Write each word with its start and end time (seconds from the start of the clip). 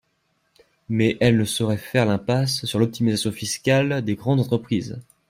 Mais 0.89 1.15
elle 1.21 1.37
ne 1.37 1.45
saurait 1.45 1.77
faire 1.77 2.07
l’impasse 2.07 2.65
sur 2.65 2.79
l’optimisation 2.79 3.31
fiscale 3.31 4.01
des 4.01 4.15
grandes 4.15 4.39
entreprises. 4.39 4.99